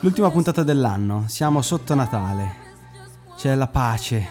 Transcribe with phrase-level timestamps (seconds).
[0.00, 2.66] L'ultima puntata dell'anno, siamo sotto Natale.
[3.36, 4.26] C'è la pace.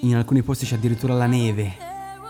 [0.00, 1.76] In alcuni posti c'è addirittura la neve.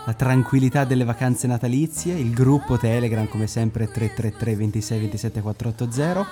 [0.05, 6.27] La tranquillità delle vacanze natalizie, il gruppo Telegram come sempre 333 26 27 480,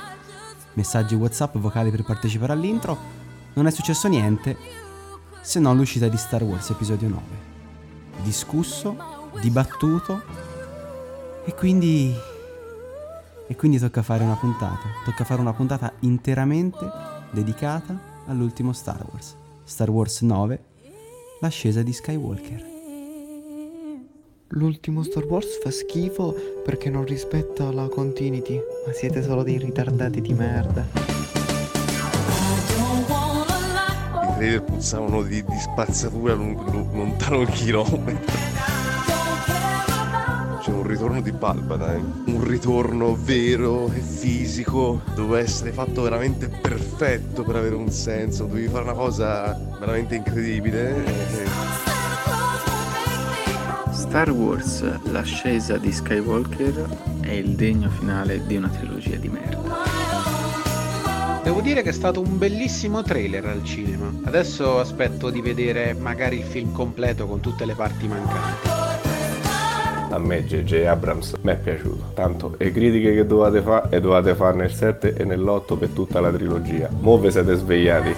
[0.73, 2.97] messaggi WhatsApp vocali per partecipare all'intro.
[3.53, 4.55] Non è successo niente
[5.41, 7.21] se non l'uscita di Star Wars episodio 9.
[8.21, 8.95] Discusso,
[9.41, 10.21] dibattuto
[11.45, 12.15] e quindi
[13.53, 14.81] e quindi tocca fare una puntata.
[15.05, 16.89] Tocca fare una puntata interamente
[17.29, 17.95] dedicata
[18.25, 19.35] all'ultimo Star Wars.
[19.63, 20.63] Star Wars 9,
[21.39, 22.65] l'ascesa di Skywalker.
[24.47, 30.19] L'ultimo Star Wars fa schifo perché non rispetta la continuity, ma siete solo dei ritardati
[30.19, 30.87] di merda.
[34.23, 38.72] I trailer puzzavano di, di spazzatura lon- lon- lontano un chilometro.
[40.63, 47.43] C'è un ritorno di Palpatine, un ritorno vero e fisico, doveva essere fatto veramente perfetto
[47.43, 51.03] per avere un senso, dovevi fare una cosa veramente incredibile.
[53.91, 56.87] Star Wars, l'ascesa di Skywalker
[57.19, 59.81] è il degno finale di una trilogia di merda.
[61.43, 64.09] Devo dire che è stato un bellissimo trailer al cinema.
[64.23, 68.82] Adesso aspetto di vedere magari il film completo con tutte le parti mancanti.
[70.13, 70.85] A me J.J.
[70.85, 75.15] Abrams mi è piaciuto, tanto le critiche che dovete fare e dovete fare nel 7
[75.15, 76.87] e nell'8 per tutta la trilogia.
[76.99, 78.15] Mo' vi siete svegliati.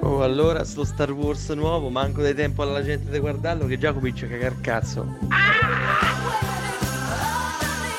[0.00, 3.92] Oh, allora sto Star Wars nuovo, manco dai tempo alla gente di guardarlo che già
[3.92, 5.06] comincia a cagar cazzo.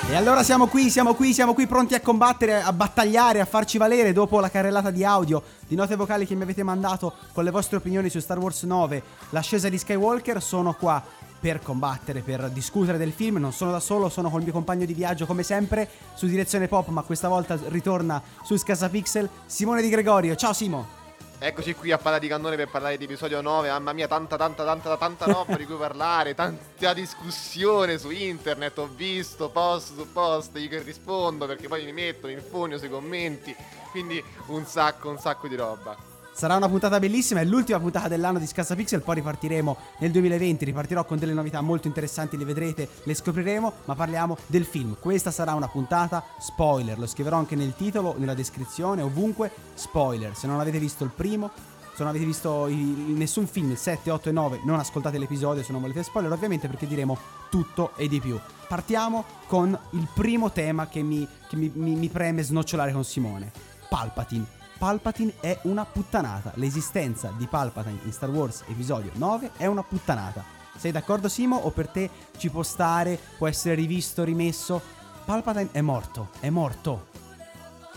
[0.10, 3.78] E allora siamo qui, siamo qui, siamo qui pronti a combattere, a battagliare, a farci
[3.78, 7.52] valere dopo la carrellata di audio, di note vocali che mi avete mandato con le
[7.52, 10.42] vostre opinioni su Star Wars 9, l'ascesa di Skywalker.
[10.42, 11.04] Sono qua
[11.44, 13.36] per combattere, per discutere del film.
[13.36, 16.88] Non sono da solo, sono col mio compagno di viaggio come sempre su Direzione Pop,
[16.88, 20.36] ma questa volta ritorna su Scasapixel, Simone Di Gregorio.
[20.36, 21.02] Ciao Simo!
[21.40, 23.68] Eccoci qui a Palla di Cannone per parlare di episodio 9.
[23.68, 26.34] Mamma mia, tanta, tanta, tanta, tanta roba di cui parlare.
[26.34, 28.78] Tanta discussione su internet.
[28.78, 30.58] Ho visto post su post.
[30.58, 33.54] Io che rispondo perché poi mi metto, mi infugno sui commenti.
[33.92, 36.13] Quindi un sacco, un sacco di roba.
[36.36, 40.66] Sarà una puntata bellissima, è l'ultima puntata dell'anno di Scassa Pixel, poi ripartiremo nel 2020,
[40.66, 44.98] ripartirò con delle novità molto interessanti, le vedrete, le scopriremo, ma parliamo del film.
[45.00, 50.36] Questa sarà una puntata spoiler, lo scriverò anche nel titolo, nella descrizione, ovunque, spoiler.
[50.36, 51.52] Se non avete visto il primo,
[51.96, 55.64] se non avete visto i- nessun film, il 7, 8 e 9, non ascoltate l'episodio
[55.64, 57.16] se non volete spoiler, ovviamente perché diremo
[57.52, 58.40] tutto e di più.
[58.68, 63.52] Partiamo con il primo tema che mi, che mi- mi- mi preme snocciolare con Simone.
[63.88, 64.62] Palpatine.
[64.78, 66.52] Palpatine è una puttanata.
[66.56, 70.44] L'esistenza di Palpatine in Star Wars episodio 9 è una puttanata.
[70.76, 74.82] Sei d'accordo Simo o per te ci può stare, può essere rivisto, rimesso?
[75.26, 77.23] Palpatine è morto, è morto.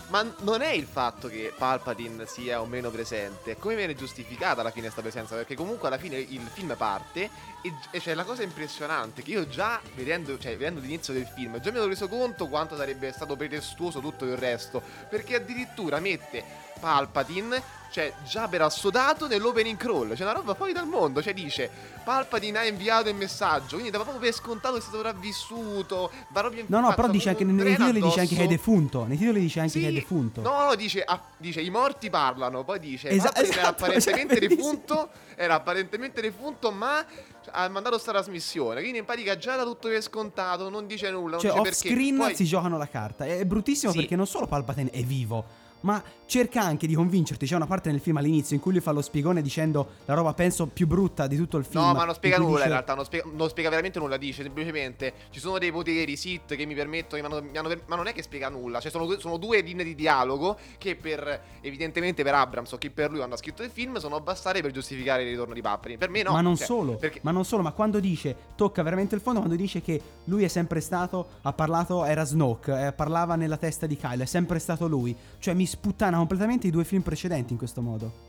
[0.09, 4.71] Ma non è il fatto che Palpatine sia o meno presente, come viene giustificata alla
[4.71, 7.29] fine sta presenza, perché comunque alla fine il film parte
[7.61, 11.59] e, e c'è la cosa impressionante che io già vedendo, cioè, vedendo l'inizio del film,
[11.59, 16.65] già mi ero reso conto quanto sarebbe stato pretestuoso tutto il resto, perché addirittura mette
[16.79, 21.69] Palpatine, cioè già per assodato nell'opening crawl, c'è una roba fuori dal mondo, cioè dice
[22.03, 26.39] Palpatine ha inviato il messaggio, quindi dava proprio per scontato che è stato sopravvissuto, va
[26.39, 29.05] proprio No, no, infatti però dice anche treno titoli dice anche che è defunto.
[29.05, 30.41] Nei titoli dice anche Sì, che è defunto.
[30.41, 34.39] No, no, dice, ah, dice i morti parlano, poi dice Esa- Palpatine era esatto, apparentemente
[34.39, 37.05] cioè, defunto, era apparentemente defunto, ma
[37.51, 41.37] ha mandato sta trasmissione, quindi in pratica già da tutto per scontato, non dice nulla,
[41.37, 41.89] Cioè, non off dice perché.
[41.89, 43.25] screen Poi- si giocano la carta.
[43.25, 43.99] È bruttissimo Sì.
[43.99, 45.45] perché non solo Palpatine è vivo,
[45.81, 47.45] ma cerca anche di convincerti.
[47.45, 50.33] C'è una parte nel film all'inizio in cui lui fa lo spiegone dicendo la roba,
[50.33, 51.83] penso, più brutta di tutto il film.
[51.83, 54.17] No, ma non spiega in nulla in dice- realtà, non spiega, non spiega veramente nulla,
[54.17, 57.95] dice semplicemente ci sono dei poteri sit che mi permettono, mi hanno- mi hanno ma
[57.95, 61.41] non è che spiega nulla, cioè sono due, sono due linee di dialogo che per,
[61.61, 64.71] evidentemente per Abrams o che per lui quando ha scritto il film sono bastate per
[64.71, 65.97] giustificare il ritorno di Palpatine.
[65.97, 66.31] Per me no.
[66.31, 69.39] ma non cioè, solo, perché- ma non solo, ma quando dice, tocca veramente il fondo,
[69.39, 73.85] quando dice che lui è sempre stato, ha parlato, era Snoke, eh, parlava nella testa
[73.85, 75.15] di Kyle, è sempre stato lui.
[75.39, 78.25] Cioè mi sputtana completamente i due film precedenti in questo modo.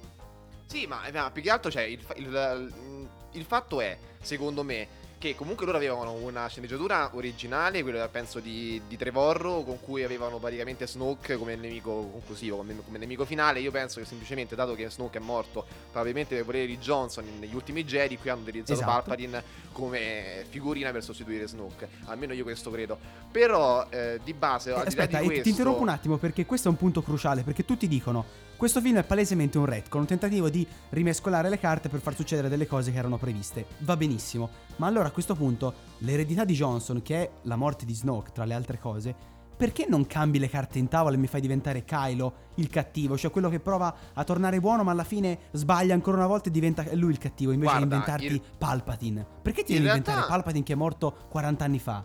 [0.66, 4.86] Sì, ma, ma più che altro cioè, il, fa- il- il fatto è, secondo me,
[5.19, 10.38] che comunque loro avevano una sceneggiatura originale, quella penso di, di Trevorro, con cui avevano
[10.38, 13.59] praticamente Snoke come nemico conclusivo, come, come nemico finale.
[13.59, 17.55] Io penso che semplicemente, dato che Snoke è morto, probabilmente per volere di Johnson negli
[17.55, 18.91] ultimi Jedi, qui hanno utilizzato Esatto.
[18.91, 19.43] Palpatine
[19.73, 21.88] come figurina per sostituire Snoke.
[22.05, 22.97] Almeno io questo credo.
[23.32, 26.69] Però eh, di base, Eh, aspetta, di e questo, ti interrompo un attimo perché questo
[26.69, 30.49] è un punto cruciale, perché tutti dicono questo film è palesemente un retcon, un tentativo
[30.50, 33.64] di rimescolare le carte per far succedere delle cose che erano previste.
[33.78, 37.94] Va benissimo, ma allora a questo punto l'eredità di Johnson, che è la morte di
[37.94, 39.14] Snoke tra le altre cose,
[39.56, 43.31] perché non cambi le carte in tavola e mi fai diventare Kylo il cattivo, cioè
[43.31, 46.84] quello che prova a tornare buono ma alla fine sbaglia ancora una volta e diventa
[46.94, 49.26] lui il cattivo invece Guarda, di inventarti il- Palpatine?
[49.40, 52.05] Perché ti in devi realtà- inventare Palpatine che è morto 40 anni fa?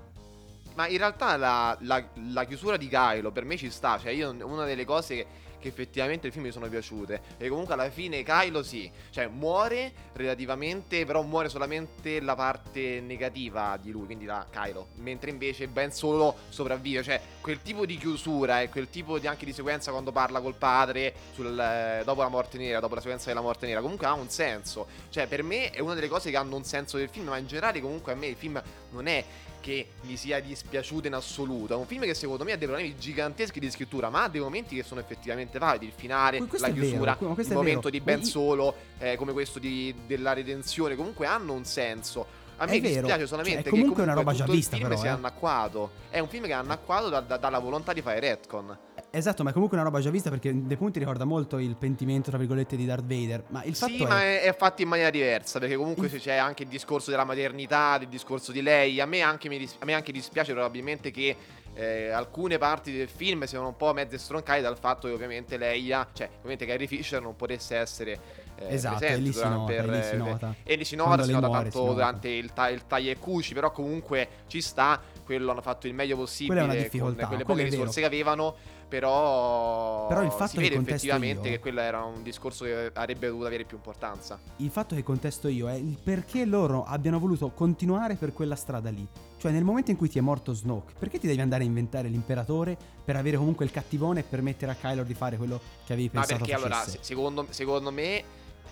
[0.75, 3.99] Ma in realtà la, la- la chiusura di Kylo per me ci sta.
[3.99, 5.27] Cioè, io una delle cose che,
[5.63, 7.21] che effettivamente il film mi sono piaciute.
[7.37, 8.91] E comunque alla fine Kylo sì.
[9.09, 11.05] Cioè, muore relativamente.
[11.05, 14.05] Però muore solamente la parte negativa di lui.
[14.05, 14.89] Quindi la Kylo.
[14.95, 17.01] Mentre invece Ben solo sopravvive.
[17.01, 20.55] Cioè, quel tipo di chiusura e quel tipo di, anche di sequenza quando parla col
[20.55, 21.13] padre.
[21.33, 22.81] sul, eh, dopo la morte nera.
[22.81, 23.79] Dopo la sequenza della morte nera.
[23.79, 24.87] Comunque ha un senso.
[25.09, 27.27] Cioè, per me è una delle cose che hanno un senso del film.
[27.27, 28.61] Ma in generale, comunque, a me il film
[28.91, 29.23] non è
[29.63, 31.73] che mi sia dispiaciuto in assoluto.
[31.73, 34.41] È un film che secondo me ha dei problemi giganteschi di scrittura, ma ha dei
[34.41, 35.85] momenti che sono effettivamente validi.
[35.85, 37.89] Il finale, questo la è vero, chiusura, ma il è momento vero.
[37.89, 42.41] di Ben Solo, eh, come questo di- della redenzione, comunque hanno un senso.
[42.57, 44.51] A me È vero, dispiace cioè, solamente è che comunque comunque una roba già il
[44.51, 45.13] vista, film però, sia eh.
[45.13, 45.91] anacquato.
[46.09, 48.77] È un film che è anacquato da- da- dalla volontà di fare retcon.
[49.15, 52.31] Esatto, ma è comunque una roba già vista perché dei punti ricorda molto il pentimento,
[52.31, 53.43] tra virgolette, di Darth Vader.
[53.49, 54.07] Ma il fatto Sì, è...
[54.07, 57.23] ma è, è fatto in maniera diversa, perché comunque Il- c'è anche il discorso della
[57.23, 58.99] maternità, il discorso di lei.
[58.99, 61.35] A me anche, dis- a me anche dispiace probabilmente che
[61.75, 65.91] eh, alcune parti del film siano un po' mezze stroncate dal fatto che ovviamente lei,
[65.93, 68.19] ha- cioè ovviamente Carrie Fisher non potesse essere
[68.55, 70.55] eh, Esatto, presente e lì si nota, per- e lì si nota.
[70.63, 71.93] E lì si nota, si nota muore, si tanto nota.
[71.93, 75.93] durante il, ta- il taglia e cuci, però comunque ci sta, quello hanno fatto il
[75.93, 78.55] meglio possibile con quelle poche risorse che avevano,
[78.99, 82.91] però, Però il fatto si che vede effettivamente io- che quello era un discorso che
[82.93, 84.39] avrebbe dovuto avere più importanza.
[84.57, 88.91] Il fatto che contesto io è il perché loro abbiano voluto continuare per quella strada
[88.91, 89.07] lì.
[89.37, 92.07] Cioè, nel momento in cui ti è morto Snoke, perché ti devi andare a inventare
[92.07, 96.09] l'imperatore per avere comunque il cattivone e permettere a Kylo di fare quello che avevi
[96.13, 96.97] Ma pensato perché allora, facesse?
[96.97, 98.23] se- secondo, secondo me,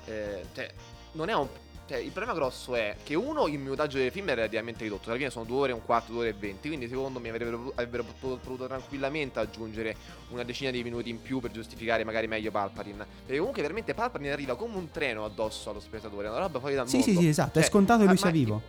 [0.06, 0.71] eh, cioè,
[1.13, 1.47] non è un.
[1.92, 5.10] Cioè, il problema grosso è che uno, il minutaggio del film è relativamente ridotto.
[5.10, 6.70] Alla fine sono due ore, un quarto, due ore e venti.
[6.70, 9.98] Quindi, secondo me, avrebbero, avrebbero potuto, tranquillamente aggiungere
[10.30, 13.06] una decina di minuti in più per giustificare magari meglio Palpatine.
[13.26, 16.28] Perché comunque, veramente, Palpatine arriva come un treno addosso allo spettatore.
[16.28, 17.12] È una roba fuori dal Sì, mondo.
[17.12, 18.62] sì, sì, esatto, è Cioè, scontato che ma- lui sia ma- vivo.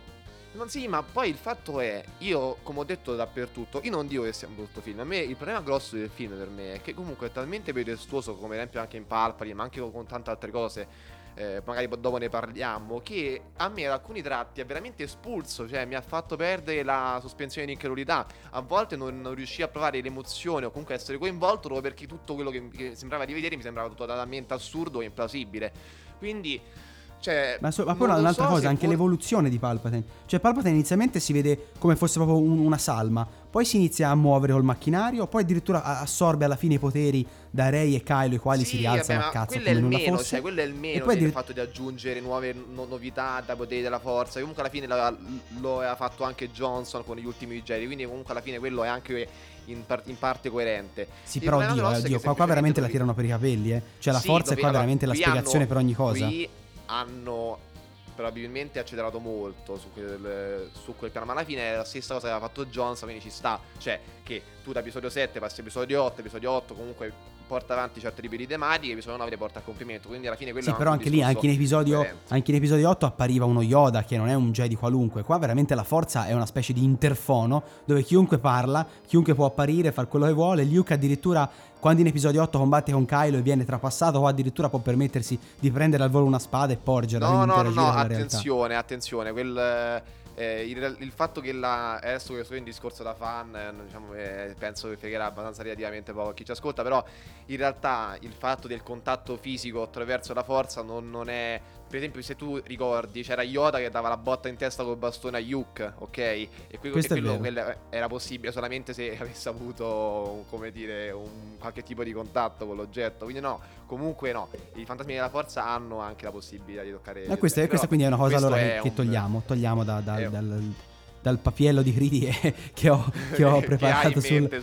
[0.55, 4.23] Non sì, ma poi il fatto è, io come ho detto dappertutto, io non dico
[4.23, 6.81] che sia un brutto film, a me il problema grosso del film per me è
[6.81, 10.29] che comunque è talmente pretestuoso come ad esempio anche in Palpatine, ma anche con tante
[10.29, 10.87] altre cose,
[11.35, 15.85] eh, magari dopo ne parliamo, che a me ad alcuni tratti ha veramente espulso, cioè
[15.85, 20.01] mi ha fatto perdere la sospensione di incredulità, a volte non, non riuscii a provare
[20.01, 23.55] l'emozione o comunque a essere coinvolto proprio perché tutto quello che, che sembrava di vedere
[23.55, 25.73] mi sembrava totalmente assurdo e implausibile.
[26.17, 26.91] Quindi...
[27.23, 30.03] Cioè, Ma, so- ma poi un'altra so cosa, anche for- l'evoluzione di Palpatine.
[30.25, 34.15] Cioè, Palpatine inizialmente si vede come fosse proprio un- una salma, poi si inizia a
[34.15, 38.39] muovere col macchinario, poi addirittura assorbe alla fine i poteri da Rey e Kylo, i
[38.39, 40.29] quali si Sì, rialzano vabbè, a cazzo come il nulla meno, fosse.
[40.31, 43.41] cioè quello è il E meno poi del addir- fatto di aggiungere nuove no- novità
[43.45, 44.39] da poteri della forza.
[44.39, 45.15] Comunque alla fine la-
[45.61, 48.89] lo aveva fatto anche Johnson con gli ultimi Jedi, quindi comunque alla fine quello è
[48.89, 49.27] anche
[49.67, 51.07] in, par- in parte coerente.
[51.23, 53.71] Sì, Il però oddio, è oddio, qua, qua veramente la semplicemente tirano per i capelli,
[53.71, 53.81] eh.
[53.99, 56.25] Cioè, la Sì, forza è qua veramente la spiegazione hanno- per ogni cosa.
[56.25, 56.49] Qui
[56.85, 57.71] hanno
[58.13, 62.27] probabilmente accelerato molto su quel, su quel piano, ma alla fine è la stessa cosa
[62.27, 63.59] che aveva fatto Johnson, quindi ci sta.
[63.77, 67.13] Cioè, che tu da episodio 7 passi a episodio 8, episodio 8 comunque
[67.53, 70.51] porta avanti certi tipi di tematiche, episodio 9 le porta a compimento, quindi alla fine
[70.51, 73.61] quello Sì, è però anche lì, anche in, episodio, anche in episodio 8 appariva uno
[73.61, 75.21] Yoda che non è un Jedi qualunque.
[75.21, 79.91] Qua veramente la forza è una specie di interfono dove chiunque parla, chiunque può apparire,
[79.91, 80.63] far quello che vuole.
[80.63, 81.47] Luke addirittura
[81.79, 85.69] quando in episodio 8 combatte con Kylo e viene trapassato, o addirittura può permettersi di
[85.69, 87.29] prendere al volo una spada e porgerla.
[87.29, 88.15] No, no, no, no, la realtà.
[88.15, 90.01] attenzione, attenzione, quel...
[90.35, 94.13] eh, il, il fatto che la adesso che sono in discorso da fan eh, diciamo,
[94.13, 97.03] eh, penso che fregherà abbastanza relativamente poco a chi ci ascolta però
[97.47, 101.59] in realtà il fatto del contatto fisico attraverso la forza non, non è
[101.93, 105.37] per esempio se tu ricordi c'era Yoda che dava la botta in testa col bastone
[105.37, 110.71] a Luke ok e, que- Questo e quello, era possibile solamente se avesse avuto come
[110.71, 115.29] dire un qualche tipo di contatto con l'oggetto quindi no comunque no i fantasmi della
[115.29, 118.37] forza hanno anche la possibilità di toccare E questa, però questa quindi è una cosa
[118.37, 120.73] allora che, è che un- togliamo, togliamo da- da- è- dal,
[121.21, 124.61] dal papiello di critiche che ho, che ho preparato in sul, mente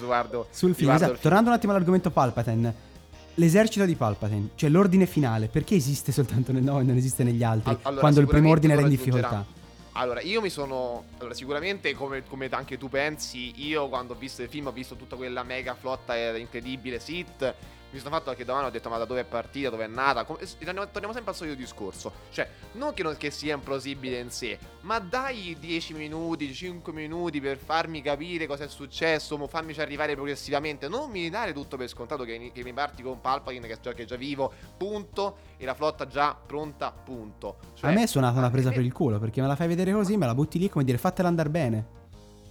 [0.50, 0.90] sul film.
[0.90, 2.88] Esatto, tornando un attimo all'argomento Palpatine.
[3.34, 7.42] L'esercito di Palpatine, cioè l'ordine finale, perché esiste soltanto nel 9 e non esiste negli
[7.42, 7.70] altri?
[7.70, 9.44] Al- allora, quando il primo ordine era in difficoltà.
[9.92, 11.04] Allora, io mi sono.
[11.18, 14.94] Allora, sicuramente, come, come anche tu pensi, io quando ho visto il film ho visto
[14.94, 17.54] tutta quella mega flotta incredibile Sith.
[17.90, 20.24] Mi sono fatto anche domani, ho detto ma da dove è partita, dove è nata.
[20.24, 22.12] Come, torniamo, sempre al solito discorso.
[22.30, 27.40] Cioè, non che, non che sia implausibile in sé, ma dai 10 minuti, 5 minuti
[27.40, 30.88] per farmi capire cosa è successo, mo farmici arrivare progressivamente.
[30.88, 34.04] Non mi dare tutto per scontato che, che mi parti con Palpatine che che è
[34.04, 35.48] già vivo, punto.
[35.56, 37.56] E la flotta già pronta, punto.
[37.74, 39.66] Cioè, a me è suonata una presa me- per il culo perché me la fai
[39.66, 41.98] vedere così, me la butti lì come dire fatela andare bene.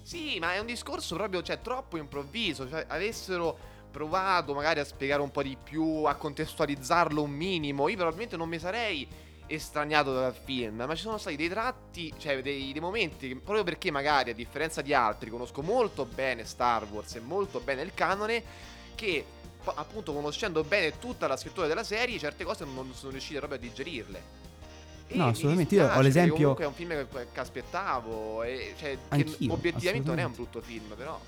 [0.09, 2.67] Sì, ma è un discorso proprio, cioè, troppo improvviso.
[2.67, 3.57] Cioè, avessero
[3.91, 8.49] provato magari a spiegare un po' di più, a contestualizzarlo un minimo, io probabilmente non
[8.49, 9.07] mi sarei
[9.47, 13.63] estraniato dal film, ma ci sono stati dei tratti, cioè dei, dei momenti, che, proprio
[13.63, 17.93] perché magari a differenza di altri conosco molto bene Star Wars e molto bene il
[17.93, 18.43] canone,
[18.95, 19.25] che
[19.63, 23.61] appunto conoscendo bene tutta la scrittura della serie, certe cose non sono riuscito proprio a
[23.61, 24.37] digerirle.
[25.07, 28.97] E No, assolutamente, io ho l'esempio- Comunque è un film che, che aspettavo, e, cioè,
[29.09, 31.19] che obiettivamente non è un brutto film, però...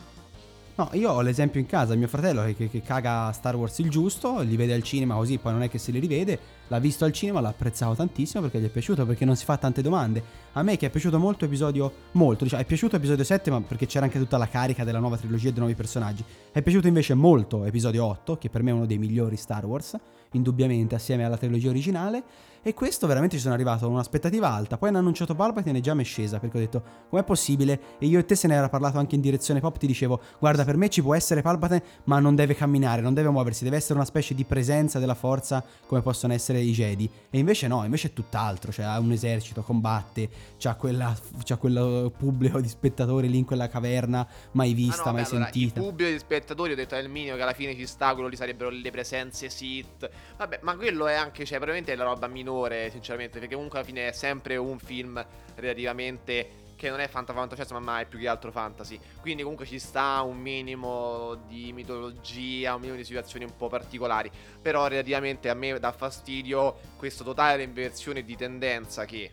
[0.75, 4.39] No, io ho l'esempio in casa, mio fratello che, che- caga Star Wars il giusto,
[4.39, 7.11] li vede al cinema così, poi non è che se li rivede, l'ha visto al
[7.11, 10.23] cinema, l'ha apprezzato tantissimo perché gli è piaciuto, perché non si fa tante domande.
[10.53, 13.85] A me che è piaciuto molto episodio, molto, diciamo, è piaciuto episodio 7 ma perché
[13.85, 16.23] c'era anche tutta la carica della nuova trilogia e dei nuovi personaggi.
[16.51, 19.97] È piaciuto invece molto episodio 8, che per me è uno dei migliori Star Wars,
[20.31, 22.23] indubbiamente assieme alla trilogia originale.
[22.63, 24.77] E questo veramente ci sono arrivato con un'aspettativa alta.
[24.77, 27.97] Poi hanno annunciato Palpatine e già mi è scesa perché ho detto com'è possibile?
[27.97, 29.79] E io e te se ne era parlato anche in direzione pop.
[29.79, 33.29] Ti dicevo guarda per me ci può essere Palpatine ma non deve camminare, non deve
[33.29, 37.09] muoversi, deve essere una specie di presenza della forza come possono essere i Jedi.
[37.31, 38.71] E invece no, invece è tutt'altro.
[38.71, 43.69] Cioè ha un esercito, combatte, c'ha, quella, c'ha quel pubblico di spettatori lì in quella
[43.69, 45.79] caverna mai vista, Ah no, mai beh, allora, sentita.
[45.79, 48.29] Il pubblico di spettatori ho detto è il minimo che alla fine ci sta, quello
[48.29, 50.07] lì sarebbero le presenze sit.
[50.37, 52.49] Vabbè, ma quello è anche, cioè, probabilmente è la roba minore,
[52.89, 55.23] sinceramente, perché comunque alla fine è sempre un film
[55.55, 58.99] relativamente che non è fantafantascienza, ma mai più che altro fantasy.
[59.19, 64.31] Quindi comunque ci sta un minimo di mitologia, un minimo di situazioni un po' particolari.
[64.59, 69.29] Però relativamente a me dà fastidio questo totale inversione di tendenza che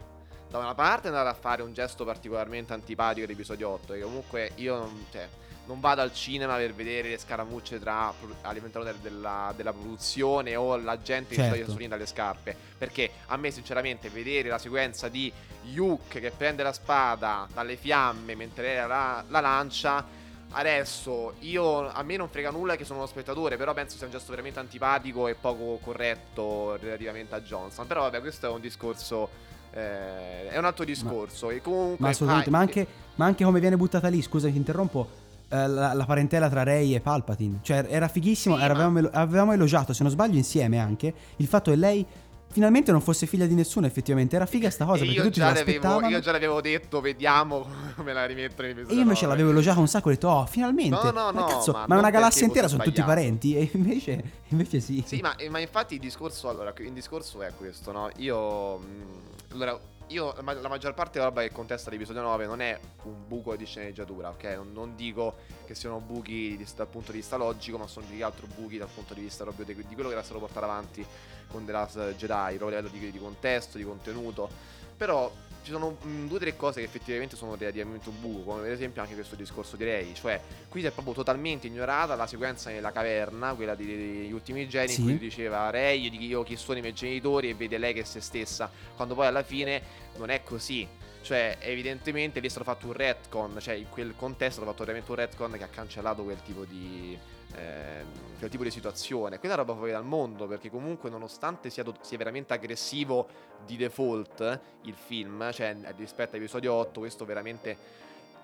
[0.51, 4.77] da una parte andare a fare un gesto particolarmente antipatico dell'episodio 8 che comunque io
[4.77, 5.27] non, cioè,
[5.69, 10.77] non vado al cinema per vedere le scaramucce tra all'interno del- della, della produzione o
[10.77, 11.71] la gente che si Certo.
[11.73, 15.31] solino dalle scarpe perché a me sinceramente vedere la sequenza di
[15.65, 20.17] Yuke che prende la spada dalle fiamme mentre lei la, la lancia
[20.51, 24.13] Adesso io a me non frega nulla che sono uno spettatore, però penso sia un
[24.13, 27.87] gesto veramente antipatico e poco corretto relativamente a Johnson.
[27.87, 29.29] Però vabbè, questo è un discorso
[29.73, 31.51] eh, è un altro discorso.
[31.51, 34.57] e comunque Ma assolutamente, ah, ma anche, ma anche come viene buttata lì, scusa ti
[34.57, 37.59] interrompo, la, la parentela tra Rey e Palpatine.
[37.63, 41.71] Cioè era fighissimo, Sì, ma- avevamo, avevamo elogiato, se non sbaglio insieme anche, il fatto
[41.71, 42.07] che lei
[42.51, 44.37] finalmente non fosse figlia di nessuno effettivamente.
[44.37, 48.13] Era figa sta cosa e perché io tutti già, io già l'avevo detto, vediamo come
[48.13, 50.91] la rimettono in E io invece l'avevo elogiato un sacco, ho detto, oh, finalmente.
[50.91, 53.57] No, no, ma no, cazzo, ma ma, una galassia intera sono tutti parenti.
[53.57, 55.03] E invece, invece sì.
[55.07, 58.11] Sì, ma, ma infatti il discorso, allora, il discorso è questo, no?
[58.17, 59.79] Io, mh, allora,
[60.09, 63.27] io, la, ma- la maggior parte della roba che contesta l'episodio 9 non è un
[63.27, 64.45] buco di sceneggiatura, ok?
[64.57, 65.37] Non, non dico
[65.67, 68.79] che siano buchi di- dal punto di vista logico, ma sono più che altro buchi
[68.79, 71.05] dal punto di vista proprio di, di quello che era stato portato avanti
[71.49, 74.49] con The Last Jedi, proprio a livello di, di contesto, di contenuto.
[74.97, 75.31] Però
[75.69, 78.73] ci sono mm, due o tre cose che effettivamente sono relativamente un buco, come per
[78.73, 82.71] esempio anche questo discorso di Rey, cioè qui si è proprio totalmente ignorata la sequenza
[82.71, 85.01] nella caverna, quella di- degli ultimi geni, Sì.
[85.03, 88.01] in cui diceva Rey, io, io chi sono i miei genitori e vede lei che
[88.01, 89.83] è se stessa, quando poi alla fine
[90.17, 90.89] non è così.
[91.21, 94.85] Cioè, evidentemente lì è stato fatto un retcon, cioè in quel contesto è stato fatto
[94.85, 97.19] veramente un retcon che ha cancellato quel tipo di.
[97.57, 98.07] Ehm,
[98.39, 99.39] quel tipo di situazione.
[99.39, 103.27] Quella roba fuori dal mondo, perché comunque, nonostante sia, do- sia veramente aggressivo
[103.67, 107.77] di default eh, il film, cioè rispetto all'episodio 8, questo veramente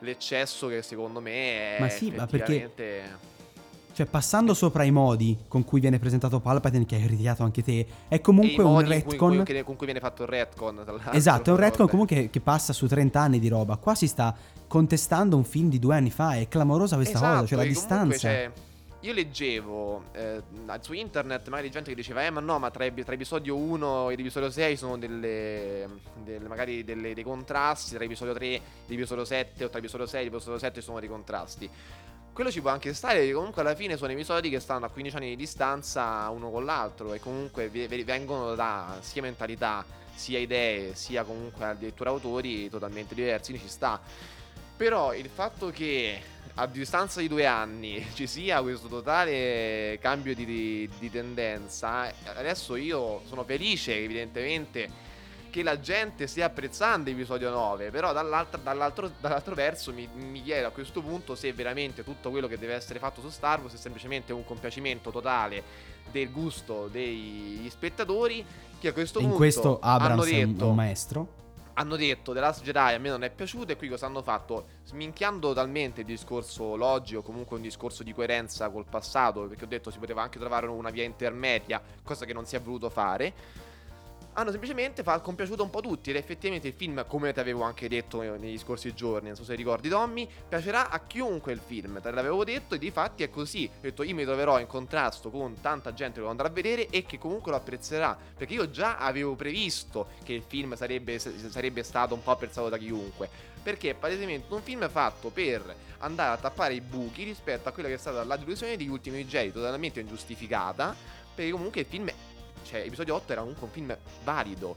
[0.00, 2.70] l'eccesso che secondo me è Ma sì, ma perché-
[3.94, 7.86] Cioè, passando sopra i modi con cui viene presentato Palpatine, che hai criticato anche te,
[8.08, 9.32] è comunque un cui- retcon.
[9.34, 11.00] in cui- con cui viene fatto il retcon.
[11.12, 13.76] Esatto, è un retcon comunque che passa su 30 anni di roba.
[13.76, 14.34] Qua si sta
[14.66, 16.34] contestando un film di due anni fa.
[16.34, 18.18] È clamorosa questa Esatto, cosa, cioè la comunque, distanza.
[18.18, 18.50] cioè,
[19.04, 20.42] io leggevo eh,
[20.80, 24.16] su internet magari gente che diceva, eh ma no, ma tra, tra episodio 1 e
[24.16, 25.86] l'episodio 6 sono delle,
[26.22, 30.20] delle- magari delle- dei contrasti, tra episodio 3 e l'episodio 7 o tra episodio 6
[30.20, 31.68] e l'episodio 7 sono dei contrasti.
[32.32, 35.28] Quello ci può anche stare, comunque alla fine sono episodi che stanno a 15 anni
[35.28, 39.84] di distanza uno con l'altro e comunque vengono da sia mentalità,
[40.14, 44.00] sia idee, sia comunque addirittura autori totalmente diversi, ci sta.
[44.76, 46.20] Però il fatto che
[46.56, 52.76] a distanza di due anni ci sia questo totale cambio di, di tendenza, eh, adesso
[52.76, 55.12] io sono felice evidentemente
[55.50, 60.66] che la gente stia apprezzando episodio 9, però dall'altro, dall'altro, dall'altro verso mi, mi chiedo
[60.66, 63.76] a questo punto se veramente tutto quello che deve essere fatto su Star Wars è
[63.76, 65.62] semplicemente un compiacimento totale
[66.10, 68.44] del gusto degli spettatori
[68.80, 71.28] che a questo In punto questo hanno Abrams è detto un maestro.
[71.74, 74.66] Hanno detto The Last Jedi a me non è piaciuto e qui cosa hanno fatto?
[74.84, 79.90] Sminchiando totalmente il discorso logico, comunque un discorso di coerenza col passato, perché ho detto
[79.90, 83.72] si poteva anche trovare una via intermedia, cosa che non si è voluto fare.
[84.36, 87.88] Hanno semplicemente fa- compiaciuto un po' tutti ed effettivamente il film, come ti avevo anche
[87.88, 92.10] detto negli scorsi giorni, non so se ricordi Tommy, piacerà a chiunque il film, te
[92.10, 93.70] l'avevo detto e di fatti è così.
[93.72, 96.88] Ho detto io mi troverò in contrasto con tanta gente che lo andrà a vedere
[96.88, 101.84] e che comunque lo apprezzerà, perché io già avevo previsto che il film sarebbe, sarebbe
[101.84, 103.30] stato un po' apprezzato da chiunque,
[103.62, 105.62] perché è palesemente un film fatto per
[105.98, 109.24] andare a tappare i buchi rispetto a quella che è stata la delusione degli ultimi
[109.26, 110.92] Jedi, totalmente ingiustificata,
[111.32, 112.10] perché comunque il film
[112.64, 114.76] cioè episodio 8 era comunque un film valido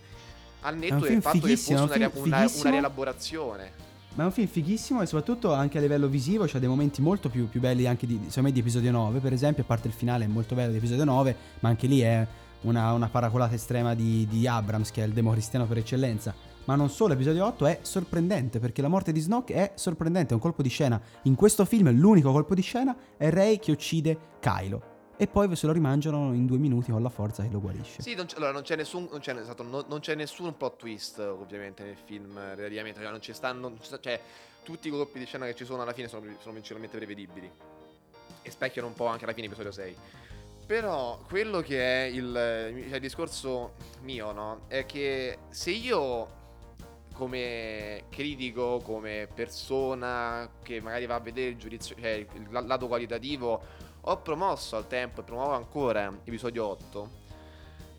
[0.61, 3.71] al netto del fatto che fosse un una, una- rielaborazione
[4.15, 7.29] Ma è un film fighissimo e soprattutto anche a livello visivo c'ha dei momenti molto
[7.29, 10.25] più, più belli anche di, me, di episodio 9, per esempio, a parte il finale
[10.25, 12.25] è molto bello di episodio 9, ma anche lì è
[12.61, 16.33] una, una paracolata estrema di, di Abrams, che è il democristiano per eccellenza.
[16.65, 20.33] Ma non solo, episodio 8 è sorprendente, perché la morte di Snoke è sorprendente, è
[20.33, 20.99] un colpo di scena.
[21.23, 24.96] In questo film l'unico colpo di scena è Rey che uccide Kylo.
[25.19, 28.03] E poi se lo rimangiano in due minuti con la forza che lo guarisce.
[28.03, 30.77] Sì, non c'è, allora non c'è nessun non c'è, esatto, non, non c'è nessun plot
[30.77, 34.21] twist ovviamente nel film relativamente, cioè non ci stanno non ci sta- cioè
[34.61, 37.49] tutti i colpi di scena che ci sono alla fine sono, sono principalmente prevedibili
[38.43, 39.95] e specchiano un po' anche alla fine episodio 6.
[40.67, 44.61] Però quello che è il, cioè, il discorso mio, no?
[44.67, 46.35] È che se io
[47.13, 53.61] come critico, come persona che magari va a vedere il giudizio, cioè il lato qualitativo,
[54.09, 57.09] ho promosso al tempo e promuovo ancora episodio 8.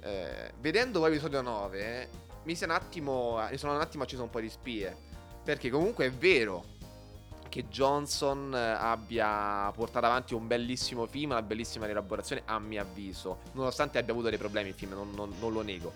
[0.00, 2.08] eh, vedendo poi episodio 9,
[2.44, 4.96] mi, attimo, mi sono un attimo acceso un po' di spie.
[5.44, 6.76] Perché comunque è vero
[7.50, 13.40] che Johnson eh, abbia portato avanti un bellissimo film, una bellissima rielaborazione, a mio avviso.
[13.52, 15.92] Nonostante abbia avuto dei problemi il film, non, non- non lo nego.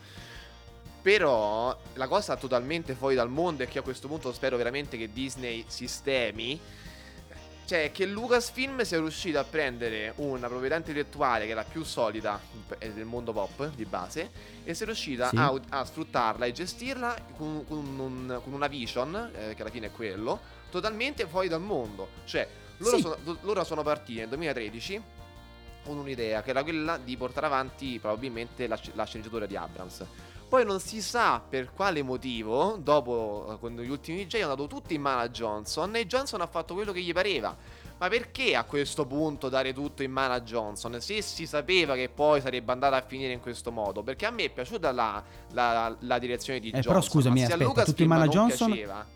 [1.00, 5.10] Però la cosa totalmente fuori dal mondo è che a questo punto spero veramente che
[5.10, 6.60] Disney sistemi.
[7.64, 12.38] Cioè, che Lucasfilm sia riuscito a prendere una proprietà intellettuale che è la più solida
[12.79, 14.31] del mondo pop di base
[14.64, 15.37] e sia riuscita Sì.
[15.37, 19.87] a, a sfruttarla e gestirla con, con un- con una vision, eh, che alla fine
[19.87, 22.09] è quello, totalmente fuori dal mondo.
[22.25, 22.46] Cioè,
[22.79, 23.03] loro, Sì.
[23.03, 25.01] sono, loro sono partiti nel 2013
[25.85, 30.05] con un'idea che era quella di portare avanti probabilmente la, la sceneggiatura di Abrams.
[30.52, 34.66] Poi non si sa per quale motivo, dopo eh, con gli ultimi J, hanno dato
[34.66, 37.56] tutto in mano a Johnson e Johnson ha fatto quello che gli pareva.
[37.96, 41.00] Ma perché a questo punto dare tutto in mano a Johnson?
[41.00, 44.02] Se si sapeva che poi sarebbe andata a finire in questo modo.
[44.02, 46.92] Perché a me è piaciuta la, la- la direzione di Eh, Johnson.
[46.92, 48.70] però scusami, ma aspetta, Lucasfilm tutto in mano a Johnson?
[48.72, 49.06] piaceva-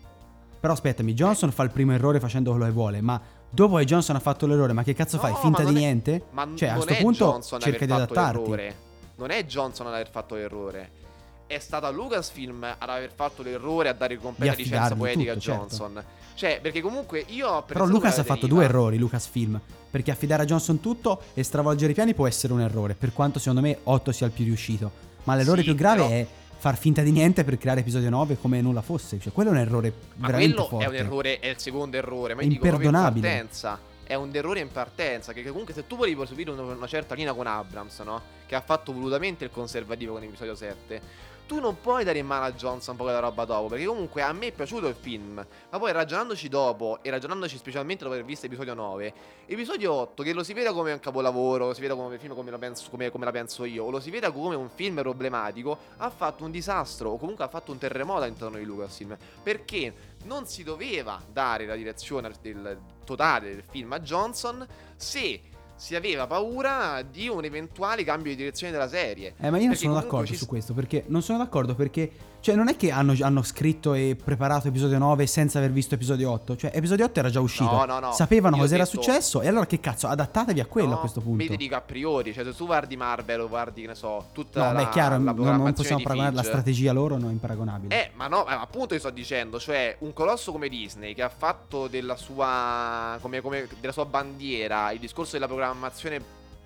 [0.59, 4.15] Però aspettami, Johnson fa il primo errore facendo quello che vuole, ma dopo che Johnson
[4.15, 5.33] ha fatto l'errore, ma che cazzo fai?
[5.33, 6.23] No, Finta di è- niente?
[6.31, 8.39] Ma cioè, a questo punto Johnson cerca di adattarti.
[8.39, 8.75] l'errore.
[9.17, 11.05] Non è Johnson ad aver fatto l'errore.
[11.47, 15.55] È stata Lucasfilm ad aver fatto l'errore a dare completa Di licenza poetica tutto, a
[15.55, 15.59] certo.
[15.77, 16.03] Johnson.
[16.35, 18.55] Cioè, perché comunque io ho Però Lucas ha fatto deriva.
[18.55, 19.59] due errori, Lucasfilm.
[19.89, 23.39] Perché affidare a Johnson tutto e stravolgere i piani può essere un errore, per quanto
[23.39, 24.91] secondo me 8 sia il più riuscito.
[25.23, 26.27] Ma l'errore Sì, più grave però- è
[26.59, 29.17] far finta di niente per creare episodio 9 come nulla fosse.
[29.19, 30.85] Cioè, quello è un errore Ma veramente quello forte.
[30.85, 32.33] è un errore, è il secondo errore.
[32.35, 33.27] Ma È dico in imperdonabile.
[33.27, 33.79] partenza.
[34.03, 35.33] È un errore in partenza.
[35.33, 38.21] Che comunque se tu volevi seguire una, una certa linea con Abrams, no?
[38.45, 41.01] Che ha fatto volutamente il conservativo con l'episodio 7.
[41.47, 43.67] Tu non puoi dare in mano a Johnson un po' quella roba dopo.
[43.69, 45.35] Perché comunque a me è piaciuto il film.
[45.69, 49.13] Ma poi ragionandoci dopo, e ragionandoci specialmente dopo aver visto episodio 9,
[49.45, 52.35] episodio 8, che lo si veda come un capolavoro, lo si veda come un film
[52.35, 55.77] come, penso, come, come la penso io, o lo si veda come un film problematico,
[55.97, 59.15] ha fatto un disastro, o comunque ha fatto un terremoto all'interno di Lucasfilm.
[59.41, 59.93] Perché
[60.25, 65.41] non si doveva dare la direzione del totale del film a Johnson se
[65.77, 69.35] si aveva paura di un eventuale cambio di direzione della serie.
[69.39, 72.55] Eh, ma io non sono d'accordo ci su questo, perché non sono d'accordo perché, cioè,
[72.55, 76.55] non è che hanno, hanno scritto e preparato episodio 9 senza aver visto episodio 8,
[76.57, 78.11] cioè, episodio 8 era già uscito, No, no, no.
[78.11, 80.99] sapevano Io cosa era detto- successo, e allora che cazzo, adattatevi a quello No, a
[80.99, 81.43] questo punto.
[81.43, 84.29] Mi ti dico a priori, cioè se tu guardi Marvel o guardi, che ne so,
[84.33, 87.17] tutta No, la, beh, è chiaro, la non- non possiamo paragonare la Fitch, strategia loro,
[87.17, 88.03] non è imparagonabile.
[88.03, 91.29] Eh, ma no, ma appunto ti sto dicendo, cioè un colosso come Disney che ha
[91.29, 95.65] fatto della sua come, come- della sua bandiera il discorso della programmazione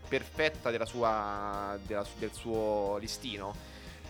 [0.07, 3.55] perfetta della sua della del suo listino.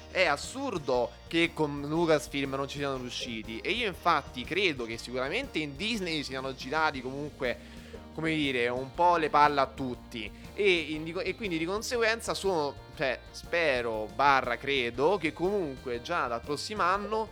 [0.10, 5.60] È assurdo che con Lucasfilm non ci siano riusciti e io infatti credo che sicuramente
[5.60, 7.80] in Disney siano girati comunque
[8.13, 10.30] come dire, un po' le palle a tutti.
[10.54, 16.41] E, in- e quindi di conseguenza sono, cioè, spero, barra, credo, che comunque già dal
[16.41, 17.30] prossimo anno,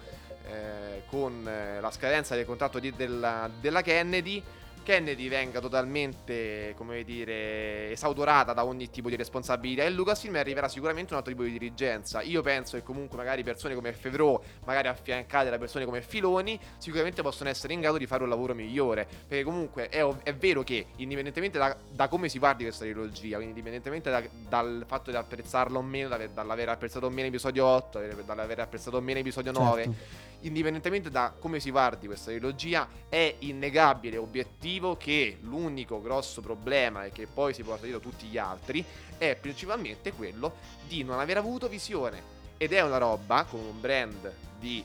[0.47, 4.41] eh, con eh, la scadenza del contratto di- della, della Kennedy,
[4.89, 11.13] Kennedy venga totalmente, come dire, esautorata da ogni tipo di responsabilità e Lucasfilm arriverà sicuramente
[11.13, 12.23] un altro tipo di dirigenza.
[12.23, 17.21] Io penso che comunque magari persone come Fevro, magari affiancate da persone come Filoni, sicuramente
[17.21, 19.07] possono essere in grado di fare un lavoro migliore.
[19.27, 23.35] Perché comunque è, ov- è vero che, indipendentemente da, da come si guardi questa trilogia,
[23.35, 28.23] quindi indipendentemente da- dal fatto di apprezzarla o meno, dall'aver apprezzato o meno episodio 8,
[28.25, 30.28] dall'aver apprezzato o meno episodio 9, Certo.
[30.41, 37.11] Indipendentemente da come si guardi questa trilogia, è innegabile obiettivo che l'unico grosso problema e
[37.11, 38.83] che poi si porta dietro tutti gli altri
[39.17, 40.55] è principalmente quello
[40.87, 42.37] di non aver avuto visione.
[42.57, 44.83] Ed è una roba con un brand di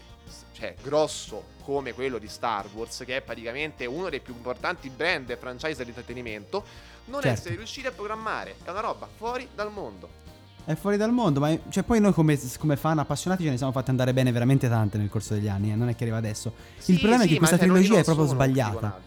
[0.53, 5.29] cioè grosso come quello di Star Wars, che è praticamente uno dei più importanti brand
[5.31, 6.64] e franchise dell'intrattenimento,
[7.07, 7.38] non Certo.
[7.38, 8.57] essere riusciti a programmare.
[8.62, 10.23] È una roba fuori dal mondo.
[10.66, 13.70] È fuori dal mondo, ma cioè, poi noi come, come fan appassionati ce ne siamo
[13.72, 16.55] fatti andare bene veramente tante nel corso degli anni, eh, non è che arriva adesso.
[16.79, 19.00] Sì, Il problema è sì, che ma questa cioè, trilogia è proprio sbagliata.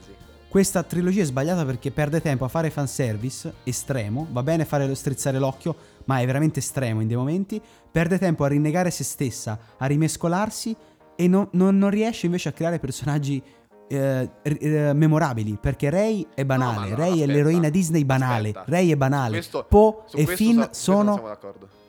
[0.48, 5.40] Questa trilogia è sbagliata perché perde tempo a fare fanservice estremo, va bene fare strizzare
[5.40, 7.60] l'occhio, ma è veramente estremo in dei momenti,
[7.92, 10.76] perde tempo a rinnegare se stessa, a rimescolarsi
[11.16, 13.42] e non, non- non riesce invece a creare personaggi
[13.88, 18.66] eh, eh, memorabili, perché Rey è banale, no, Rey è aspetta, l'eroina Disney banale, aspetta.
[18.68, 21.38] Rey è banale, Questo- Po e Finn so- sono...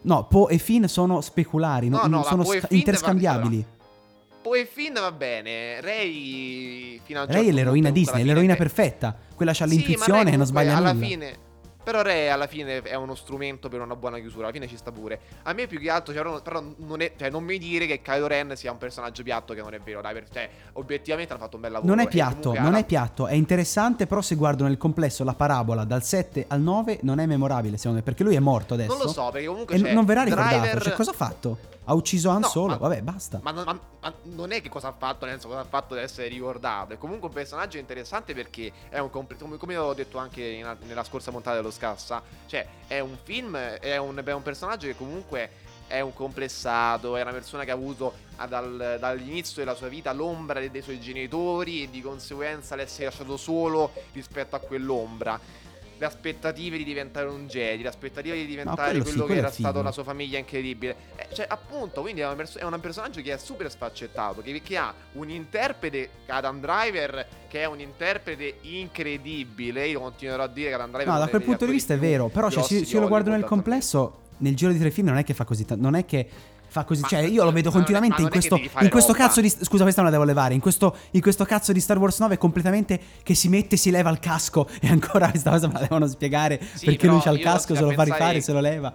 [0.03, 3.67] No, Po e Finn sono speculari, No, no, sono Po e Finn interscambiabili.
[5.01, 9.53] Va bene, Ray fino a un Rey è certo l'eroina Disney, è l'eroina perfetta, quella
[9.53, 11.07] c'ha Sì, l'intuizione che non sbaglia alla nulla.
[11.07, 11.37] fine
[11.89, 14.93] però Re alla fine è uno strumento per una buona chiusura, alla fine ci sta
[14.93, 15.19] pure.
[15.45, 18.27] A me più che altro, cioè, però, non, è, cioè, non mi dire che Kylo
[18.27, 21.57] Ren sia un personaggio piatto, che non è vero, dai, per- cioè, obiettivamente hanno fatto
[21.57, 21.91] un bel lavoro.
[21.95, 25.25] Non è e piatto, non alla- è piatto, è interessante, però se guardo nel complesso
[25.25, 28.75] la parabola dal 7 al 9 non è memorabile, secondo me, perché lui è morto
[28.75, 28.95] adesso.
[28.95, 30.57] Non lo so, perché comunque E non verrà ricordato.
[30.59, 31.59] Driver- Cioè, cosa ha fatto?
[31.91, 33.41] Ha ucciso Han No, Solo, ma- vabbè, basta.
[33.43, 35.95] Ma non, ma- ma non è che cosa ha fatto, nel senso cosa ha fatto
[35.95, 36.93] ad essere ricordato.
[36.93, 39.45] È comunque un personaggio interessante perché è un completo.
[39.45, 42.23] Come, come ho detto anche in- nella scorsa puntata dello Scassa.
[42.47, 45.51] Cioè, è un film, è un, è un personaggio che comunque
[45.87, 47.17] è un complessato.
[47.17, 48.13] È una persona che ha avuto
[48.47, 53.39] dal- dall'inizio della sua vita l'ombra dei, dei suoi genitori e di conseguenza l'essere lasciato
[53.39, 55.41] solo rispetto a quell'ombra.
[55.99, 59.51] Le aspettative di diventare un Jedi, le aspettative di diventare quello quello, sì, che era
[59.51, 59.69] figo.
[59.69, 60.97] stato la sua famiglia incredibile.
[61.17, 64.41] Eh, cioè, appunto, quindi è, una perso- è un personaggio che è super sfaccettato.
[64.41, 69.89] Che, che ha un interprete, Adam Driver, che è un interprete incredibile.
[69.89, 72.29] Io continuerò a dire che Adam Driver No, da quel punto di vista è vero,
[72.29, 75.25] però cioè, se, se lo guardo nel complesso, nel giro di tre film non è
[75.25, 76.29] che fa così, ta- non è che
[76.69, 79.41] fa così, Ma- cioè io lo vedo è- continuamente in è questo, in questo cazzo
[79.41, 82.19] di, scusa questa non la devo levare, in questo, in questo cazzo di Star Wars
[82.21, 85.81] 9 completamente che si mette, si leva il casco e ancora questa cosa me la
[85.81, 88.95] devono spiegare Sì, perché lui c'ha il casco, se lo fa rifare, se lo leva.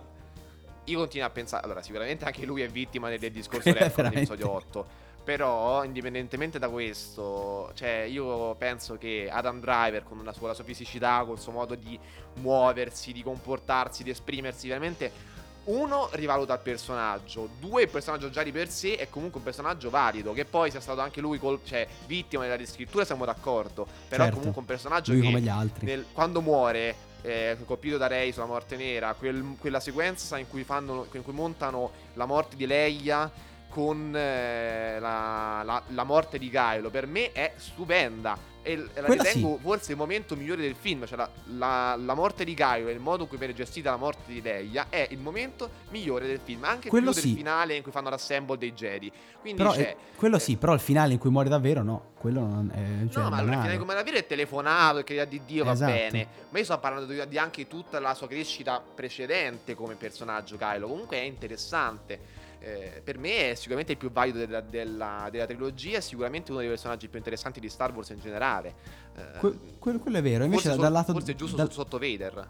[0.86, 1.64] Io continuo a pensare.
[1.64, 4.86] Allora, sicuramente anche lui è vittima del, del discorso è dell'episodio 8.
[5.24, 10.66] Però, indipendentemente da questo, cioè, io penso che Adam Driver, con la sua, la sua
[10.66, 11.98] fisicità, col suo modo di
[12.42, 15.32] muoversi, di comportarsi, di esprimersi, veramente.
[15.66, 17.50] Uno, rivaluta il personaggio.
[17.60, 20.34] Due, il personaggio già di per sé è comunque un personaggio valido.
[20.34, 23.86] Che poi sia stato anche lui col- cioè, vittima della riscrittura, siamo d'accordo.
[24.10, 24.36] Però è Certo.
[24.38, 25.86] comunque un personaggio Lui che come gli altri.
[25.86, 30.64] nel- quando muore, eh, colpito da Rey sulla morte nera, quel- quella sequenza in cui,
[30.66, 33.32] fanno, in cui montano la morte di Leia
[33.70, 38.52] con eh, la, la- la morte di Kylo, per me è stupenda.
[38.64, 41.06] E la Quella ritengo forse il momento migliore del film.
[41.06, 43.98] Cioè, la, la- la morte di Kylo e il modo in cui viene gestita la
[43.98, 46.64] morte di Leia è il momento migliore del film.
[46.64, 47.28] Anche Quello più sì.
[47.28, 49.12] del finale in cui fanno l'assemble dei Jedi.
[49.42, 52.40] Quindi Però eh, quello eh, sì, però il finale in cui muore davvero no, quello
[52.40, 53.62] non è cioè, no, è ma allora, banale.
[53.62, 55.92] finale come davvero è telefonato che di Dio va Esatto.
[55.92, 56.28] bene.
[56.50, 60.88] Ma io sto parlando di, di anche tutta la sua crescita precedente come personaggio, Kylo.
[60.88, 62.43] Comunque è interessante.
[62.66, 65.98] Eh, per me è sicuramente il più valido della, della- della trilogia.
[65.98, 68.74] È sicuramente uno dei personaggi più interessanti di Star Wars in generale.
[69.18, 71.98] Eh, Que- quello, quello è vero, invece forse, dal, lato, forse è giusto dal- sotto
[72.00, 72.48] Vader.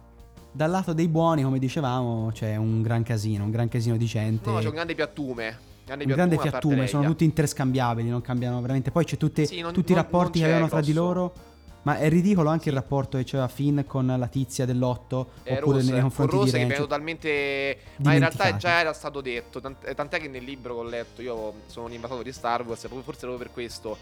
[0.51, 4.47] dal lato dei buoni, come dicevamo, c'è un gran casino, un gran casino di gente.
[4.51, 5.71] No, c'è un grande piattume.
[5.85, 8.91] Grande un grande fiattume, sono tutti interscambiabili, non cambiano veramente.
[8.91, 11.33] Poi c'è tutte- Sì, non- tutti i non- rapporti non che avevano tra di loro.
[11.83, 15.31] Ma è ridicolo anche il rapporto che c'aveva Finn con la tizia dell'otto.
[15.43, 17.77] È oppure Rose, nei confronti con di Rose che viene totalmente.
[17.97, 19.59] Ma in realtà già era stato detto.
[19.59, 22.65] tant- eh, tant'è che nel libro che ho letto, io sono un invasore di Star
[22.65, 23.97] Wars, e forse proprio per questo.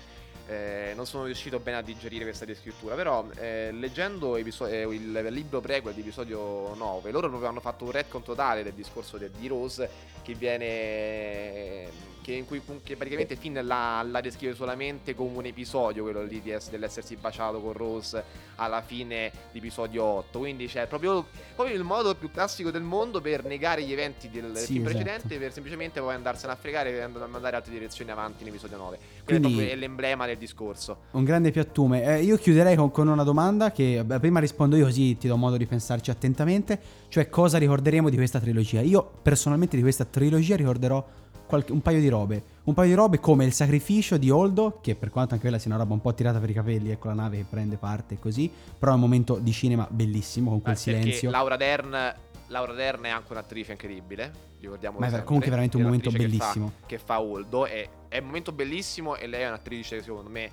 [0.47, 2.93] eh, non sono riuscito bene a digerire questa descrittura.
[2.95, 7.61] Però, eh, leggendo episo- eh, il, il libro prequel di episodio 9, loro proprio hanno
[7.61, 9.89] fatto un retcon totale del discorso de- di Rose.
[10.21, 11.89] Che viene.
[12.21, 16.39] Che, in cui che praticamente Finn la, la descrive solamente come un episodio, quello lì
[16.41, 18.23] di ess- dell'essersi baciato con Rose
[18.57, 20.37] alla fine di episodio 8.
[20.37, 24.55] Quindi c'è proprio, proprio il modo più classico del mondo per negare gli eventi del
[24.55, 25.01] Sì, film esatto.
[25.03, 28.77] precedente per semplicemente poi andarsene a fregare e and- mandare altre direzioni avanti in episodio
[28.77, 28.97] 9.
[29.25, 30.97] Quello Quindi- è proprio l'emblema del discorso.
[31.11, 32.03] Un grande piattume.
[32.03, 35.37] Eh, io chiuderei con, con una domanda che beh, prima rispondo io così ti do
[35.37, 36.79] modo di pensarci attentamente.
[37.07, 38.81] Cioè cosa ricorderemo di questa trilogia?
[38.81, 41.03] Io personalmente di questa trilogia ricorderò
[41.51, 42.43] qualche- un paio di robe.
[42.63, 45.69] Un paio di robe come il sacrificio di Holdo, che per quanto anche quella sia
[45.71, 48.19] una roba un po' tirata per i capelli, ecco la nave che prende parte e
[48.19, 51.29] così, però è un momento di cinema bellissimo con quel Eh, silenzio.
[51.29, 52.15] Laura Dern,
[52.47, 54.49] Laura Dern è anche un'attrice incredibile.
[54.61, 56.71] Ricordiamo Ma è comunque veramente un momento un'attrice che fa- bellissimo.
[56.85, 57.65] Che fa, Holdo.
[57.65, 60.49] È, è un momento bellissimo e lei è un'attrice, secondo me,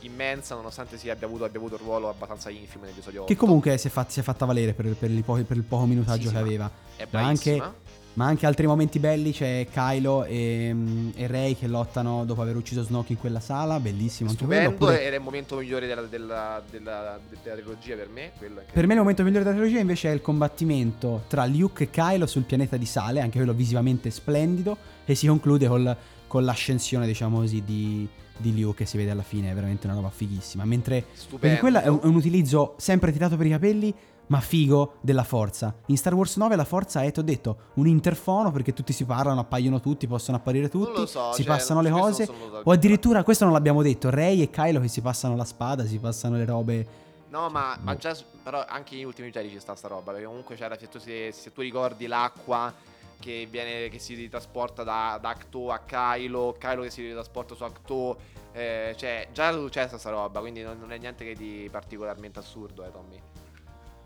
[0.00, 3.32] immensa, nonostante sia abbia avuto, abbia avuto un ruolo abbastanza infimo nell'episodio 8.
[3.32, 5.62] Che comunque si è, fat- si è fatta valere per, per il, po- per il
[5.62, 6.70] poco minutaggio Sì, che aveva.
[6.96, 7.74] È Ma anche, bravissima.
[8.14, 9.32] Ma anche altri momenti belli.
[9.32, 13.80] C'è Kylo e, mm, e Rey che lottano dopo aver ucciso Snoke in quella sala.
[13.80, 14.60] Bellissimo anche quello.
[14.62, 18.32] Stupendo oppure- è il momento migliore della, della, della, della trilogia per me.
[18.36, 21.90] Quello Per me il momento migliore della trilogia invece è il combattimento tra Luke e
[21.90, 25.96] Kylo sul pianeta di sale, anche quello visivamente splendido, e si conclude col-
[26.26, 29.96] con l'ascensione, diciamo così, di, di Luke che si vede alla fine, è veramente una
[29.96, 30.64] roba fighissima.
[30.64, 31.58] Mentre stupendo.
[31.60, 33.94] quella è un, è un utilizzo sempre tirato per i capelli,
[34.32, 35.74] ma figo della forza.
[35.88, 39.04] In Star Wars 9 la forza è, ti ho detto, un interfono perché tutti si
[39.04, 42.26] parlano, appaiono tutti, possono apparire tutti, so, si cioè, passano le cose.
[42.64, 45.98] O addirittura, questo non l'abbiamo detto, Rey e Kylo che si passano la spada, si
[45.98, 46.86] passano le robe.
[47.28, 47.98] No, ma, ma Boh.
[47.98, 50.12] già, però anche negli ultimi Jedi ci sta sta roba.
[50.12, 52.72] Perché comunque c'era, se tu, se, se tu ricordi l'acqua
[53.20, 57.64] che, viene, che si ritrasporta da, da Acto a Kylo, Kylo che si ritrasporta su
[57.64, 58.16] Acto.
[58.52, 60.40] eh, cioè, già successa sta roba.
[60.40, 63.20] Quindi non, non è niente che di particolarmente assurdo, eh, Tommy.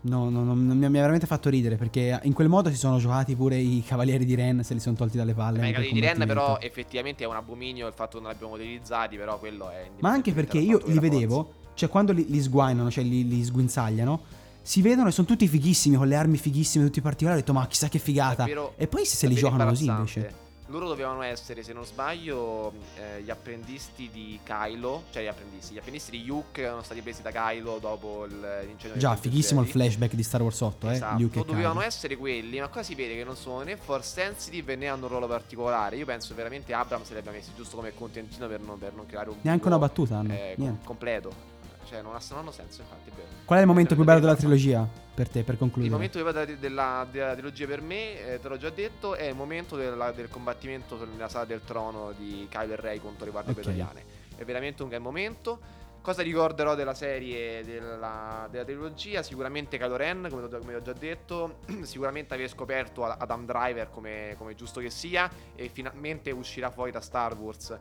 [0.01, 2.97] No, no, no, non mi ha veramente fatto ridere perché in quel modo si sono
[2.97, 5.59] giocati pure i cavalieri di Ren, se li sono tolti dalle palle.
[5.59, 8.35] Ma i cavalli di Ren, però, effettivamente è un abominio il fatto che non li
[8.35, 9.17] abbiamo utilizzati.
[9.17, 9.89] Però quello è.
[9.99, 14.21] Ma anche perché io li vedevo, cioè quando li, li sguainano, cioè li, li sguinzagliano,
[14.61, 17.39] si vedono e sono tutti fighissimi, con le armi fighissime, tutti particolari.
[17.39, 18.43] Ho detto, ma chissà che figata.
[18.43, 20.45] Davvero- e poi se li giocano così invece.
[20.69, 25.77] Loro dovevano essere, se non sbaglio, eh, gli apprendisti di Kylo, cioè gli apprendisti, gli
[25.77, 30.13] apprendisti di Yuke erano stati presi da Kylo dopo il- l'incendio Già, fighissimo il flashback
[30.13, 30.93] di Star Wars 8, eh.
[30.95, 31.85] Esatto, Luke e dovevano Kylo.
[31.85, 35.09] essere quelli, ma qua si vede che non sono né force sensitive né hanno un
[35.09, 35.95] ruolo particolare.
[35.95, 39.29] Io penso veramente Abrams li abbia messi giusto come contentino per non, per non creare
[39.29, 40.85] un Neanche buco, una battuta hanno, eh, niente.
[40.85, 41.55] completo.
[41.87, 43.27] Cioè, non, ha, non hanno senso, infatti, vero.
[43.45, 45.93] Qual è il momento più bello della trilogia per te, per Il concludere?
[45.93, 49.23] momento più bello della, della, della trilogia per me, eh, te l'ho già detto, è
[49.25, 53.31] il momento della- del combattimento nella sala del trono di Kylo e Rey contro le
[53.31, 53.59] guardie Ok.
[53.61, 54.03] pretoriane.
[54.35, 55.59] È veramente un gran momento.
[56.01, 59.23] Cosa ricorderò della serie della, della trilogia?
[59.23, 61.59] Sicuramente Kylo Ren, come, come ho già detto.
[61.83, 65.29] Sicuramente aver scoperto Ad- Adam Driver come, come giusto che sia.
[65.55, 67.75] E finalmente uscirà fuori da Star Wars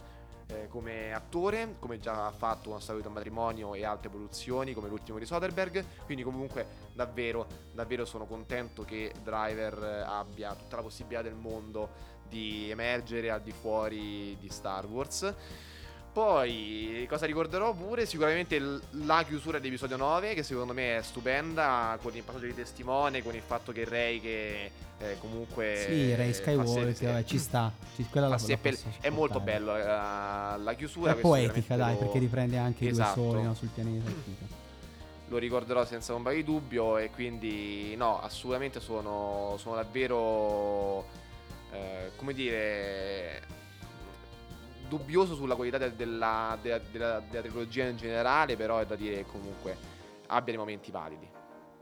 [0.49, 4.89] eh, come attore, come già ha fatto con di un matrimonio e altre produzioni, come
[4.89, 5.85] l'ultimo di Soderbergh.
[6.05, 12.15] Quindi comunque davvero, davvero sono contento che Driver eh, abbia tutta la possibilità del mondo
[12.29, 15.35] di emergere al di fuori di Star Wars.
[16.17, 18.07] Poi, cosa ricorderò pure?
[18.07, 18.59] Sicuramente
[18.93, 23.35] la chiusura dell'episodio 9, che secondo me è stupenda, con il passaggio di testimone, con
[23.35, 25.85] il fatto che Rey che eh, comunque...
[25.87, 27.71] Sì, fa Skywalker, se- vabbè, ci sta.
[27.95, 31.11] Ci- quella la, la posso è molto bello eh, la chiusura.
[31.13, 33.21] È poetica, dai, lo- perché riprende anche i Esatto.
[33.21, 34.11] due soli no, sul pianeta.
[35.29, 41.05] lo ricorderò senza ombra di dubbio e quindi no, assolutamente sono, sono davvero,
[41.73, 43.43] eh, come dire,
[44.89, 49.17] dubbioso sulla qualità de- della, della- della- della trilogia in generale, però è da dire
[49.17, 49.77] che comunque
[50.27, 51.29] abbia dei momenti validi.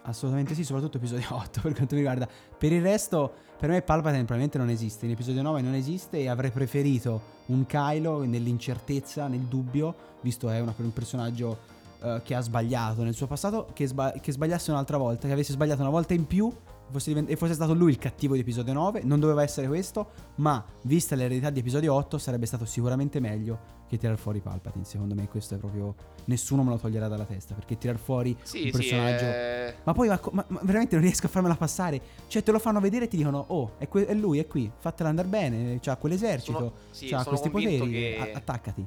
[0.06, 2.28] Assolutamente sì, soprattutto episodio 8 per quanto mi riguarda.
[2.58, 5.06] Per il resto, per me Palpatine probabilmente non esiste.
[5.06, 10.54] In episodio 9 non esiste e avrei preferito un Kylo nell'incertezza, nel dubbio, visto che
[10.56, 14.70] è una- un personaggio eh, che ha sbagliato nel suo passato, che, sba- che sbagliasse
[14.70, 16.52] un'altra volta, che avesse sbagliato una volta in più
[16.90, 19.02] fosse divent- e fosse stato lui il cattivo di episodio 9.
[19.04, 23.98] Non doveva essere questo, ma vista l'eredità di episodio 8 sarebbe stato sicuramente meglio che
[23.98, 24.84] tirar fuori Palpatine.
[24.84, 25.94] Secondo me questo è proprio...
[26.26, 29.24] Nessuno me lo toglierà dalla testa, perché tirar fuori Sì, un sì, personaggio...
[29.24, 32.00] eh, Ma poi ma, ma- ma veramente non riesco a farmela passare.
[32.28, 34.70] Cioè, te lo fanno vedere e ti dicono: Oh, è, que- è lui, è qui,
[34.78, 35.78] fatela andare bene.
[35.80, 37.90] C'ha quell'esercito, Sono- sì, c'ha questi poteri.
[37.90, 38.86] che- a- attaccati.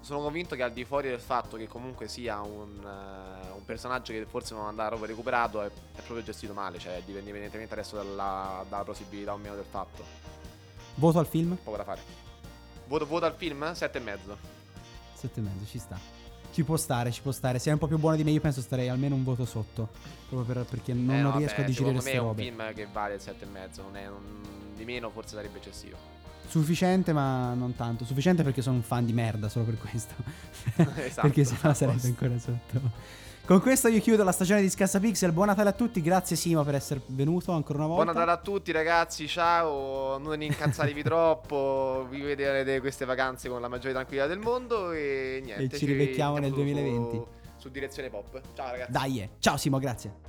[0.00, 4.12] Sono convinto che al di fuori del fatto che comunque sia un, eh, un personaggio
[4.12, 7.96] che forse non andrà proprio recuperato, è, è proprio gestito male, cioè dipende indipendentemente adesso
[7.96, 10.02] dalla, dalla possibilità o meno del fatto.
[10.96, 11.56] Voto al film?
[11.62, 12.00] Poco da fare.
[12.86, 13.72] Voto, voto al film?
[13.72, 14.36] Sette e mezzo.
[15.20, 15.98] 7,5, ci sta.
[16.52, 17.58] Ci può stare, ci può stare.
[17.60, 19.88] Se è un po' più buono di me, io penso starei almeno un voto sotto.
[20.28, 22.26] Proprio per- perché non, Eh, non no, riesco a digerire Secondo me queste è un
[22.26, 22.42] robe.
[22.42, 25.96] film che vale il sette e mezzo, non è un- di meno forse sarebbe eccessivo.
[26.50, 28.04] Sufficiente, ma non tanto.
[28.04, 30.14] Sufficiente perché sono un fan di merda, solo per questo.
[31.00, 32.80] Esatto, perché se no a sarebbe ancora sotto.
[33.46, 35.32] Con questo io chiudo la stagione di Scassa Pixel.
[35.32, 36.00] Buon Natale a tutti.
[36.00, 38.02] Grazie Simo per essere venuto ancora una volta.
[38.02, 43.68] Buon Natale a tutti ragazzi, ciao, non incazzatevi troppo, vi vedrete queste vacanze con la
[43.68, 45.76] maggiore tranquillità del mondo e niente.
[45.76, 47.16] E ci rivecchiamo vediamo nel su- 2020.
[47.16, 47.26] Su,
[47.58, 48.40] su direzione pop.
[48.54, 48.92] Ciao ragazzi.
[48.92, 49.30] Dai, eh.
[49.38, 50.28] ciao Simo, grazie.